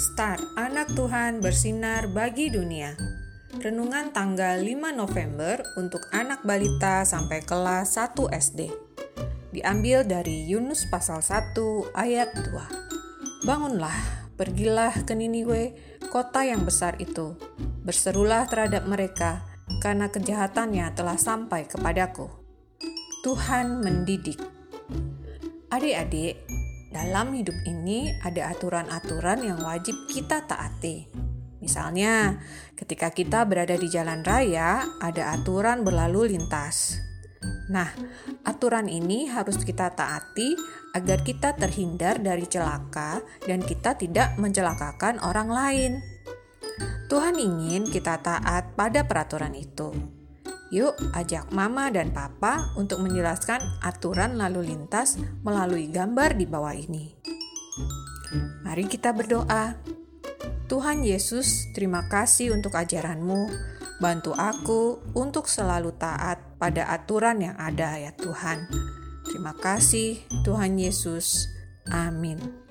Star, 0.00 0.40
anak 0.56 0.96
Tuhan 0.96 1.44
bersinar 1.44 2.08
bagi 2.08 2.48
dunia. 2.48 2.96
Renungan 3.60 4.16
tanggal 4.16 4.56
5 4.56 4.96
November 4.96 5.60
untuk 5.76 6.08
anak 6.16 6.40
balita 6.40 7.04
sampai 7.04 7.44
kelas 7.44 8.00
1 8.00 8.16
SD. 8.32 8.72
Diambil 9.52 10.08
dari 10.08 10.48
Yunus 10.48 10.88
pasal 10.88 11.20
1 11.20 11.92
ayat 11.92 12.32
2. 12.32 13.44
Bangunlah, 13.44 13.92
pergilah 14.40 15.04
ke 15.04 15.12
Niniwe, 15.12 15.76
kota 16.08 16.48
yang 16.48 16.64
besar 16.64 16.96
itu. 16.96 17.36
Berserulah 17.84 18.48
terhadap 18.48 18.88
mereka, 18.88 19.44
karena 19.84 20.08
kejahatannya 20.08 20.96
telah 20.96 21.20
sampai 21.20 21.68
kepadaku. 21.68 22.24
Tuhan 23.20 23.84
mendidik. 23.84 24.40
Adik-adik, 25.68 26.40
dalam 26.90 27.38
hidup 27.38 27.54
ini 27.64 28.10
ada 28.26 28.50
aturan-aturan 28.50 29.46
yang 29.46 29.62
wajib 29.62 29.94
kita 30.10 30.42
taati. 30.44 31.06
Misalnya, 31.62 32.42
ketika 32.74 33.14
kita 33.14 33.46
berada 33.46 33.78
di 33.78 33.86
jalan 33.86 34.26
raya, 34.26 34.82
ada 34.98 35.38
aturan 35.38 35.86
berlalu 35.86 36.34
lintas. 36.34 36.98
Nah, 37.70 37.86
aturan 38.42 38.90
ini 38.90 39.30
harus 39.30 39.62
kita 39.62 39.94
taati 39.94 40.58
agar 40.98 41.22
kita 41.22 41.54
terhindar 41.54 42.18
dari 42.18 42.44
celaka 42.50 43.22
dan 43.46 43.62
kita 43.62 43.94
tidak 43.94 44.34
mencelakakan 44.42 45.22
orang 45.22 45.48
lain. 45.48 45.92
Tuhan 47.06 47.38
ingin 47.38 47.86
kita 47.86 48.18
taat 48.18 48.74
pada 48.74 49.06
peraturan 49.06 49.54
itu. 49.54 50.19
Yuk, 50.70 50.94
ajak 51.18 51.50
Mama 51.50 51.90
dan 51.90 52.14
Papa 52.14 52.70
untuk 52.78 53.02
menjelaskan 53.02 53.58
aturan 53.82 54.38
lalu 54.38 54.70
lintas 54.70 55.18
melalui 55.42 55.90
gambar 55.90 56.38
di 56.38 56.46
bawah 56.46 56.70
ini. 56.70 57.10
Mari 58.62 58.86
kita 58.86 59.10
berdoa. 59.10 59.74
Tuhan 60.70 61.02
Yesus, 61.02 61.74
terima 61.74 62.06
kasih 62.06 62.54
untuk 62.54 62.78
ajaranmu. 62.78 63.50
Bantu 63.98 64.30
aku 64.38 65.02
untuk 65.18 65.50
selalu 65.50 65.90
taat 65.98 66.38
pada 66.62 66.86
aturan 66.94 67.42
yang 67.42 67.58
ada 67.58 67.98
ya 67.98 68.14
Tuhan. 68.14 68.70
Terima 69.26 69.50
kasih 69.58 70.22
Tuhan 70.46 70.78
Yesus. 70.78 71.50
Amin. 71.90 72.69